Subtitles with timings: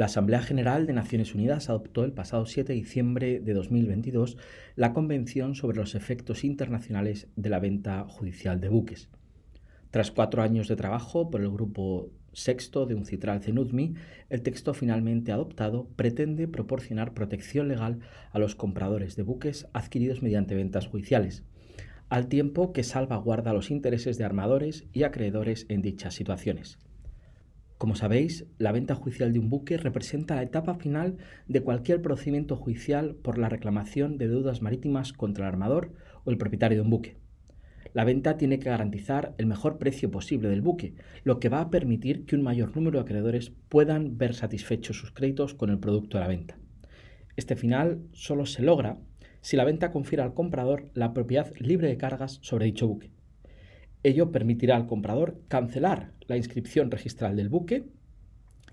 [0.00, 4.38] La Asamblea General de Naciones Unidas adoptó el pasado 7 de diciembre de 2022
[4.74, 9.10] la Convención sobre los efectos internacionales de la venta judicial de buques.
[9.90, 13.94] Tras cuatro años de trabajo por el grupo sexto de un citral CENUDMI,
[14.30, 17.98] el texto finalmente adoptado pretende proporcionar protección legal
[18.32, 21.44] a los compradores de buques adquiridos mediante ventas judiciales,
[22.08, 26.78] al tiempo que salvaguarda los intereses de armadores y acreedores en dichas situaciones.
[27.80, 31.16] Como sabéis, la venta judicial de un buque representa la etapa final
[31.48, 36.36] de cualquier procedimiento judicial por la reclamación de deudas marítimas contra el armador o el
[36.36, 37.16] propietario de un buque.
[37.94, 40.92] La venta tiene que garantizar el mejor precio posible del buque,
[41.24, 45.12] lo que va a permitir que un mayor número de acreedores puedan ver satisfechos sus
[45.12, 46.58] créditos con el producto de la venta.
[47.36, 48.98] Este final solo se logra
[49.40, 53.10] si la venta confiere al comprador la propiedad libre de cargas sobre dicho buque.
[54.02, 57.84] Ello permitirá al comprador cancelar la inscripción registral del buque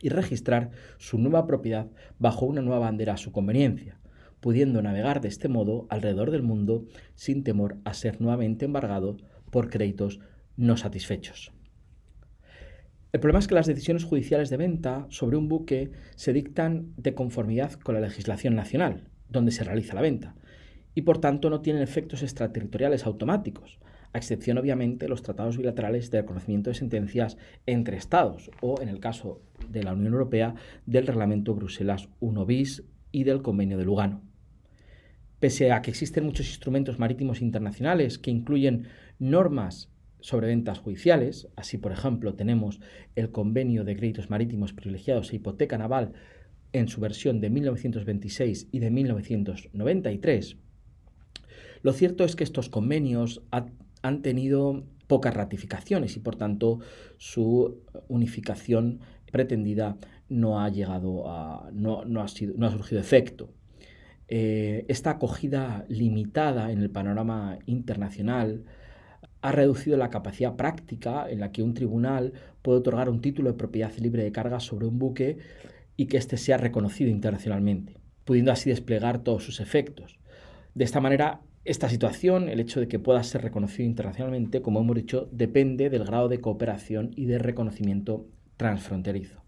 [0.02, 1.88] y registrar su nueva propiedad
[2.20, 4.00] bajo una nueva bandera a su conveniencia,
[4.40, 9.18] pudiendo navegar de este modo alrededor del mundo sin temor a ser nuevamente embargado
[9.52, 10.20] por créditos
[10.56, 11.52] no satisfechos.
[13.12, 17.16] El problema es que las decisiones judiciales de venta sobre un buque se dictan de
[17.16, 20.36] conformidad con la legislación nacional, donde se realiza la venta,
[20.94, 23.80] y por tanto no tienen efectos extraterritoriales automáticos,
[24.18, 27.38] a excepción obviamente los tratados bilaterales de reconocimiento de sentencias
[27.68, 30.56] entre Estados o, en el caso de la Unión Europea,
[30.88, 34.24] del Reglamento Bruselas 1 bis y del Convenio de Lugano.
[35.40, 38.88] Pese a que existen muchos instrumentos marítimos internacionales que incluyen
[39.20, 42.82] normas sobre ventas judiciales, así por ejemplo tenemos
[43.16, 46.14] el Convenio de Créditos Marítimos Privilegiados e Hipoteca Naval
[46.74, 50.58] en su versión de 1926 y de 1993,
[51.84, 53.42] lo cierto es que estos convenios
[54.02, 56.80] han tenido pocas ratificaciones y por tanto
[57.18, 59.00] su unificación
[59.32, 59.98] pretendida
[60.30, 63.50] no ha llegado a no, ha, sido, no ha surgido efecto.
[64.28, 68.66] Eh, esta acogida limitada en el panorama internacional
[69.42, 73.58] ha reducido la capacidad práctica en la que un tribunal puede otorgar un título de
[73.58, 75.38] propiedad libre de carga sobre un buque
[75.96, 80.20] y que éste sea reconocido internacionalmente, pudiendo así desplegar todos sus efectos.
[80.76, 84.96] De esta manera, esta situación, el hecho de que pueda ser reconocido internacionalmente, como hemos
[84.96, 89.44] dicho, depende del grado de cooperación y de reconocimiento transfronterizo.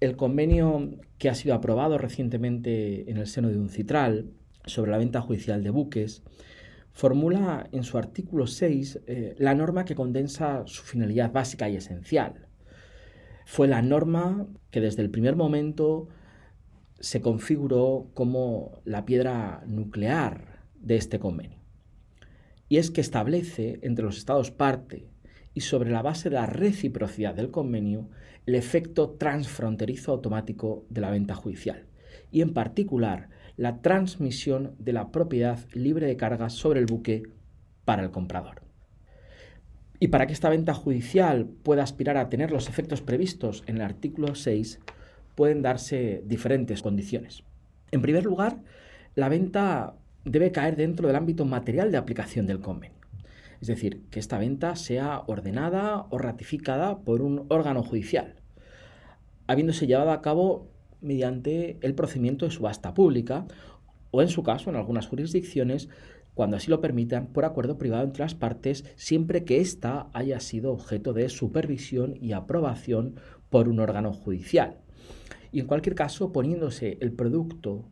[0.00, 4.30] El convenio que ha sido aprobado recientemente en el seno de un citral
[4.64, 6.22] sobre la venta judicial de buques
[6.92, 12.46] formula en su artículo 6 eh, la norma que condensa su finalidad básica y esencial.
[13.44, 16.08] Fue la norma que desde el primer momento
[16.98, 20.55] se configuró como la piedra nuclear
[20.86, 21.58] de este convenio.
[22.68, 25.08] Y es que establece entre los Estados parte
[25.52, 28.08] y sobre la base de la reciprocidad del convenio
[28.46, 31.86] el efecto transfronterizo automático de la venta judicial
[32.30, 37.24] y en particular la transmisión de la propiedad libre de cargas sobre el buque
[37.84, 38.62] para el comprador.
[39.98, 43.82] Y para que esta venta judicial pueda aspirar a tener los efectos previstos en el
[43.82, 44.80] artículo 6,
[45.34, 47.44] pueden darse diferentes condiciones.
[47.90, 48.58] En primer lugar,
[49.14, 52.98] la venta debe caer dentro del ámbito material de aplicación del convenio.
[53.60, 58.34] Es decir, que esta venta sea ordenada o ratificada por un órgano judicial,
[59.46, 60.68] habiéndose llevado a cabo
[61.00, 63.46] mediante el procedimiento de subasta pública
[64.10, 65.88] o, en su caso, en algunas jurisdicciones,
[66.34, 70.72] cuando así lo permitan, por acuerdo privado entre las partes, siempre que ésta haya sido
[70.72, 73.14] objeto de supervisión y aprobación
[73.48, 74.78] por un órgano judicial.
[75.52, 77.88] Y en cualquier caso, poniéndose el producto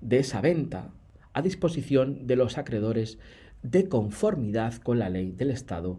[0.00, 0.90] de esa venta
[1.34, 3.18] a disposición de los acreedores
[3.62, 5.98] de conformidad con la ley del Estado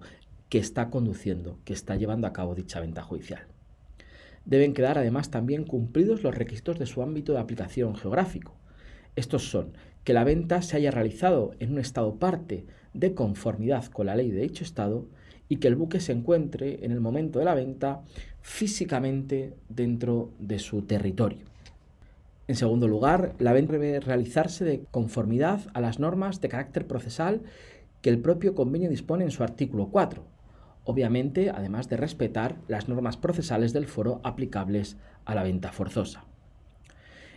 [0.50, 3.42] que está conduciendo, que está llevando a cabo dicha venta judicial.
[4.46, 8.56] Deben quedar además también cumplidos los requisitos de su ámbito de aplicación geográfico.
[9.16, 9.74] Estos son
[10.04, 14.32] que la venta se haya realizado en un Estado parte de conformidad con la ley
[14.32, 15.08] de dicho Estado
[15.50, 18.04] y que el buque se encuentre en el momento de la venta
[18.42, 21.55] físicamente dentro de su territorio.
[22.48, 27.42] En segundo lugar, la venta debe realizarse de conformidad a las normas de carácter procesal
[28.02, 30.24] que el propio convenio dispone en su artículo 4,
[30.84, 36.26] obviamente además de respetar las normas procesales del foro aplicables a la venta forzosa.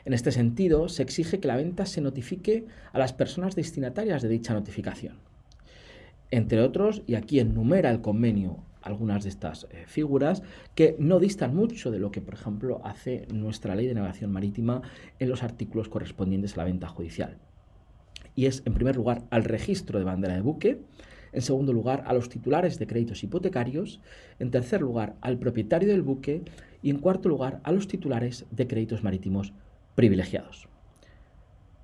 [0.04, 4.28] En este sentido, se exige que la venta se notifique a las personas destinatarias de
[4.28, 5.18] dicha notificación.
[6.30, 8.58] Entre otros, y aquí enumera el convenio
[8.88, 10.42] algunas de estas eh, figuras
[10.74, 14.82] que no distan mucho de lo que, por ejemplo, hace nuestra ley de navegación marítima
[15.18, 17.38] en los artículos correspondientes a la venta judicial.
[18.34, 20.80] Y es, en primer lugar, al registro de bandera de buque,
[21.32, 24.00] en segundo lugar, a los titulares de créditos hipotecarios,
[24.38, 26.42] en tercer lugar, al propietario del buque
[26.82, 29.52] y en cuarto lugar, a los titulares de créditos marítimos
[29.94, 30.68] privilegiados.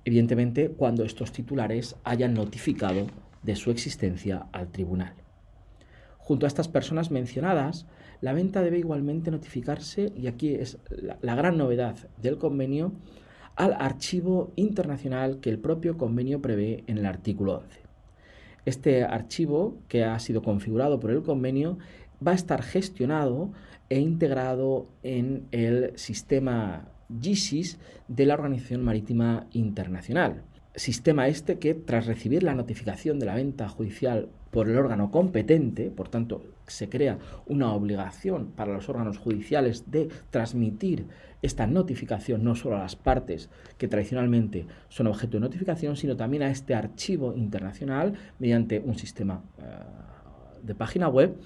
[0.03, 3.07] Evidentemente, cuando estos titulares hayan notificado
[3.43, 5.24] de su existencia al tribunal.
[6.25, 7.85] Junto a estas personas mencionadas,
[8.19, 10.79] la venta debe igualmente notificarse, y aquí es
[11.21, 12.93] la, gran novedad del convenio,
[13.55, 17.79] al archivo internacional que el propio convenio prevé en el artículo 11.
[18.65, 21.77] Este archivo, que ha sido configurado por el convenio,
[22.25, 23.51] va a estar gestionado
[23.89, 26.87] e integrado en el sistema
[27.21, 30.41] GISIS de la Organización Marítima Internacional.
[30.75, 35.89] Sistema este que, tras recibir la notificación de la venta judicial por el órgano competente,
[35.89, 41.05] por tanto, se crea una obligación para los órganos judiciales de transmitir
[41.41, 46.43] esta notificación no solo a las partes que tradicionalmente son objeto de notificación, sino también
[46.43, 49.61] a este archivo internacional mediante un sistema eh,
[50.63, 51.37] de página web,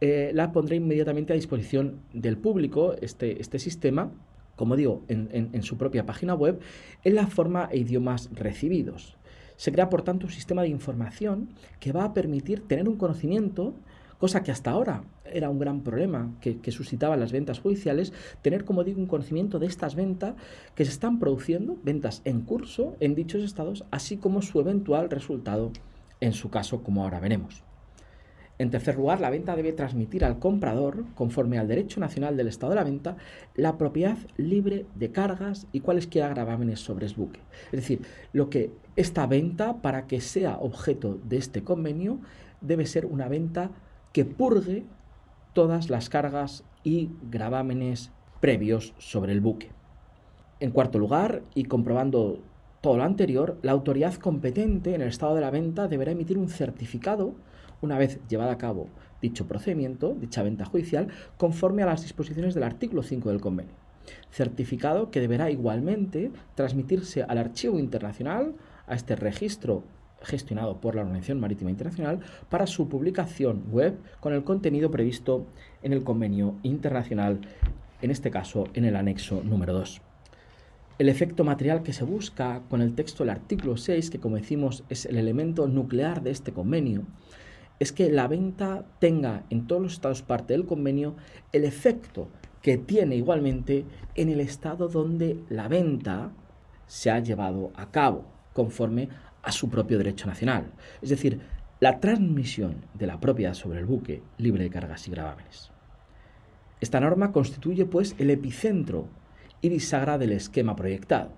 [0.00, 4.10] eh, la pondré inmediatamente a disposición del público, este, este sistema,
[4.58, 6.60] como digo, en su propia página web,
[7.04, 9.16] en la forma e idiomas recibidos.
[9.58, 11.48] Se crea, por tanto, un sistema de información
[11.80, 13.74] que va a permitir tener un conocimiento,
[14.18, 18.12] cosa que hasta ahora era un gran problema que, suscitaban las ventas judiciales,
[18.42, 20.34] tener, como digo, un conocimiento de estas ventas
[20.74, 25.72] que se están produciendo, ventas en curso en dichos estados, así como su eventual resultado
[26.20, 27.67] en su caso, como ahora veremos.
[28.58, 32.70] En tercer lugar, la venta debe transmitir al comprador, conforme al derecho nacional del estado
[32.70, 33.16] de la venta,
[33.54, 37.40] la propiedad libre de cargas y cualesquiera gravámenes sobre el buque.
[37.66, 38.02] Es decir,
[38.32, 42.18] lo que esta venta, para que sea objeto de este convenio,
[42.60, 43.70] debe ser una venta
[44.12, 44.84] que purgue
[45.52, 49.70] todas las cargas y gravámenes previos sobre el buque.
[50.58, 52.42] En cuarto lugar, y comprobando
[52.80, 56.48] todo lo anterior, la autoridad competente en el estado de la venta deberá emitir un
[56.48, 57.34] certificado
[57.80, 58.88] una vez llevada a cabo
[59.20, 63.74] dicho procedimiento, dicha venta judicial, conforme a las disposiciones del artículo 5 del convenio.
[64.30, 68.54] Certificado que deberá igualmente transmitirse al archivo internacional,
[68.86, 69.84] a este registro
[70.22, 75.46] gestionado por la Organización Marítima Internacional, para su publicación web con el contenido previsto
[75.82, 77.40] en el convenio internacional,
[78.00, 80.07] en este caso en el anexo número 2.
[80.98, 84.82] El efecto material que se busca con el texto del artículo 6, que como decimos
[84.88, 87.04] es el elemento nuclear de este convenio,
[87.78, 91.14] es que la venta tenga en todos los estados parte del convenio
[91.52, 92.28] el efecto
[92.62, 93.84] que tiene igualmente
[94.16, 96.32] en el estado donde la venta
[96.88, 99.08] se ha llevado a cabo, conforme
[99.44, 100.72] a su propio derecho nacional.
[101.00, 101.40] Es decir,
[101.78, 105.70] la transmisión de la propiedad sobre el buque libre de cargas y gravámenes.
[106.80, 109.06] Esta norma constituye, pues, el epicentro
[109.60, 111.30] y bisagra del esquema proyectado,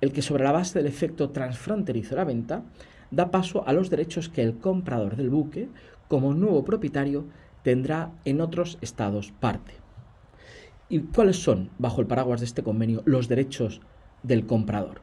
[0.00, 2.62] el que sobre la base del efecto transfronterizo de la venta
[3.10, 5.68] da paso a los derechos que el comprador del buque,
[6.08, 7.26] como nuevo propietario,
[7.62, 9.72] tendrá en otros estados parte.
[10.88, 13.80] ¿Y cuáles son, bajo el paraguas de este convenio, los derechos
[14.22, 15.00] del comprador?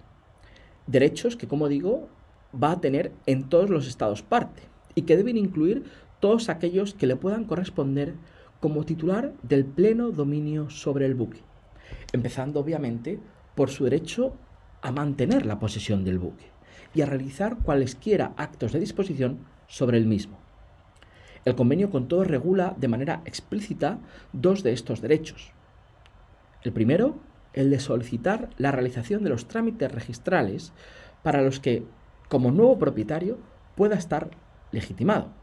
[0.87, 2.07] Derechos que, como digo,
[2.51, 4.61] va a tener en todos los estados parte
[4.93, 5.83] y que deben incluir
[6.19, 8.13] todos aquellos que le puedan corresponder
[8.59, 11.41] como titular del pleno dominio sobre el buque,
[12.13, 13.19] empezando obviamente
[13.55, 14.35] por su derecho
[14.81, 16.45] a mantener la posesión del buque
[16.93, 20.37] y a realizar cualesquiera actos de disposición sobre el mismo.
[21.45, 23.99] El convenio con todo regula de manera explícita
[24.33, 25.51] dos de estos derechos.
[26.63, 27.19] El primero,
[27.53, 30.71] el de solicitar la realización de los trámites registrales
[31.23, 31.83] para los que,
[32.29, 33.39] como nuevo propietario,
[33.75, 34.29] pueda estar
[34.71, 35.40] legitimado.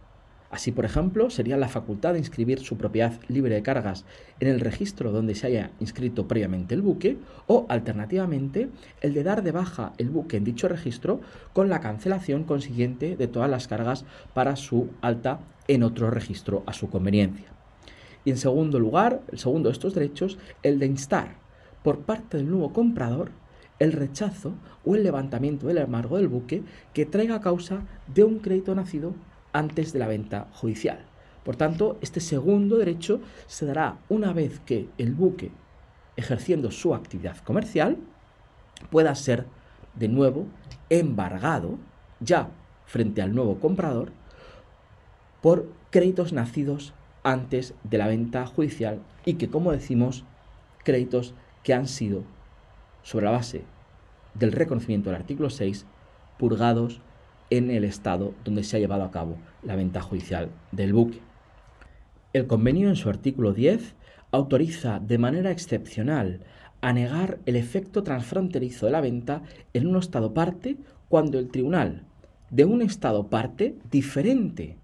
[0.51, 4.07] Así, por ejemplo, sería la facultad de inscribir su propiedad libre de cargas
[4.41, 8.71] en el registro donde se haya inscrito previamente el buque o, alternativamente,
[9.03, 11.21] el de dar de baja el buque en dicho registro
[11.53, 16.73] con la cancelación consiguiente de todas las cargas para su alta en otro registro a
[16.73, 17.53] su conveniencia.
[18.25, 21.37] Y en segundo lugar, el segundo de estos derechos, el de instar
[21.83, 23.33] por parte del nuevo comprador
[23.79, 26.63] el rechazo o el levantamiento del embargo del buque
[26.95, 29.15] que traiga causa de un crédito nacido
[29.53, 31.05] antes de la venta judicial.
[31.45, 35.51] Por tanto, este segundo derecho se dará una vez que el buque,
[36.17, 37.97] ejerciendo su actividad comercial,
[38.91, 39.47] pueda ser
[39.95, 40.47] de nuevo
[40.91, 41.79] embargado
[42.21, 42.51] ya
[42.87, 44.13] frente al nuevo comprador
[45.41, 50.25] por créditos nacidos antes de la venta judicial y que, como decimos,
[50.85, 52.25] créditos que han sido,
[53.03, 53.65] sobre la base
[54.35, 55.87] del reconocimiento del artículo 6,
[56.39, 57.01] purgados
[57.51, 61.21] en el estado donde se ha llevado a cabo la venta judicial del buque.
[62.33, 63.95] El convenio en su artículo 10
[64.31, 66.41] autoriza de manera excepcional
[66.81, 70.77] a negar el efecto transfronterizo de la venta en un estado parte
[71.09, 72.05] cuando el tribunal
[72.51, 74.77] de un estado parte diferente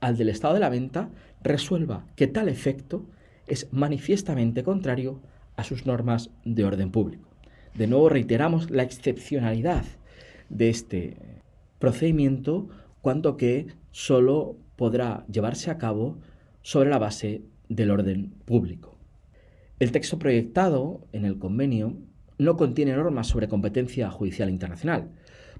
[0.00, 1.08] al del estado de la venta
[1.42, 3.06] resuelva que tal efecto
[3.46, 5.20] es manifiestamente contrario
[5.56, 7.28] a sus normas de orden público.
[7.74, 9.84] De nuevo reiteramos la excepcionalidad
[10.48, 11.16] de este
[11.84, 12.68] procedimiento
[13.02, 16.18] cuanto que solo podrá llevarse a cabo
[16.62, 18.96] sobre la base del orden público.
[19.78, 21.98] El texto proyectado en el convenio
[22.38, 25.10] no contiene normas sobre competencia judicial internacional,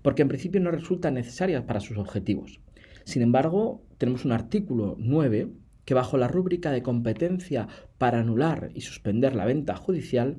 [0.00, 2.58] porque en principio no resultan necesarias para sus objetivos.
[3.04, 5.50] Sin embargo, tenemos un artículo 9
[5.84, 10.38] que bajo la rúbrica de competencia para anular y suspender la venta judicial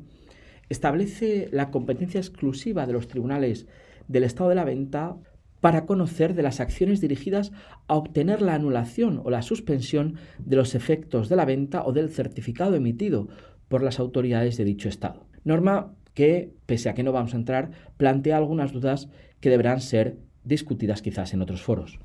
[0.67, 3.67] establece la competencia exclusiva de los tribunales
[4.07, 5.17] del estado de la venta
[5.61, 7.51] para conocer de las acciones dirigidas
[7.87, 12.09] a obtener la anulación o la suspensión de los efectos de la venta o del
[12.09, 13.27] certificado emitido
[13.67, 15.25] por las autoridades de dicho Estado.
[15.43, 19.09] Norma que, pese a que no vamos a entrar, plantea algunas dudas
[19.39, 21.99] que deberán ser discutidas quizás en otros foros.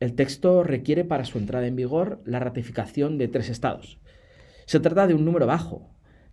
[0.00, 3.98] El texto requiere para su entrada en vigor la ratificación de tres estados.
[4.66, 5.90] Se trata de un número bajo,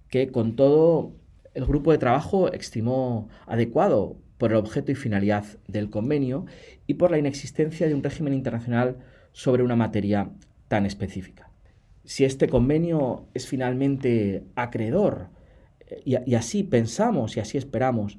[0.09, 1.13] que con todo
[1.53, 6.45] el grupo de trabajo estimó adecuado por el objeto y finalidad del convenio
[6.87, 8.97] y por la inexistencia de un régimen internacional
[9.31, 10.29] sobre una materia
[10.67, 11.49] tan específica.
[12.03, 15.29] Si este convenio es finalmente acreedor,
[15.87, 18.17] eh, y, así pensamos y así esperamos,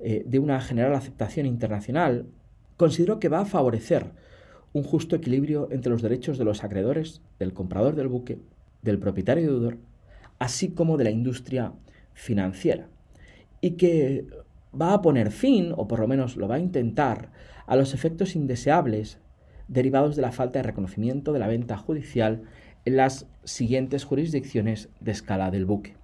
[0.00, 2.26] eh, de una general aceptación internacional,
[2.76, 4.12] considero que va a favorecer
[4.72, 8.38] un justo equilibrio entre los derechos de los acreedores, del comprador del buque,
[8.82, 9.78] del propietario deudor,
[10.38, 11.72] así como de la industria
[12.14, 12.88] financiera,
[13.60, 14.26] y que
[14.80, 17.30] va a poner fin, o por lo menos lo va a intentar,
[17.66, 19.18] a los efectos indeseables
[19.68, 22.42] derivados de la falta de reconocimiento de la venta judicial
[22.84, 25.94] en las siguientes jurisdicciones de escala del buque.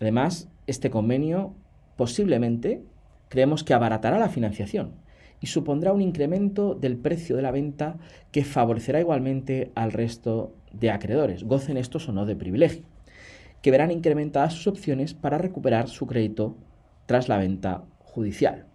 [0.00, 1.54] Además, este convenio
[1.96, 2.82] posiblemente
[3.28, 4.92] creemos que abaratará la financiación
[5.40, 7.98] y supondrá un incremento del precio de la venta
[8.30, 12.84] que favorecerá igualmente al resto de acreedores, gocen estos o no de privilegio,
[13.60, 16.56] que verán incrementadas sus opciones para recuperar su crédito
[17.06, 18.66] tras la venta judicial.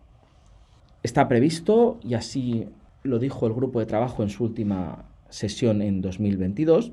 [1.04, 2.68] Está previsto, y así
[3.04, 6.92] lo dijo el grupo de trabajo en su última sesión en 2022,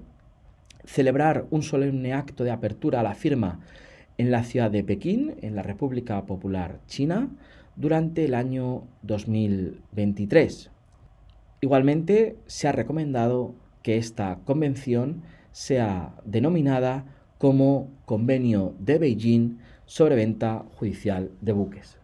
[0.85, 3.61] celebrar un solemne acto de apertura a la firma
[4.17, 7.29] en la ciudad de Pekín, en la República Popular China,
[7.77, 10.71] durante el año 2023.
[11.61, 17.05] Igualmente, se ha recomendado que esta convención sea denominada
[17.39, 21.97] como Convenio de Beijing sobre venta judicial de buques.